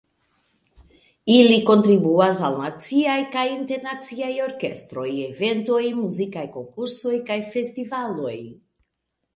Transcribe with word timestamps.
Ili 1.33 1.57
kontribuas 1.67 2.39
al 2.47 2.57
naciaj 2.61 3.19
kaj 3.35 3.43
internaciaj 3.59 4.31
orkestroj, 4.47 5.07
eventoj, 5.29 5.85
muzikaj 6.03 6.49
konkursoj 6.59 7.17
kaj 7.31 7.41
festivaloj. 7.55 8.37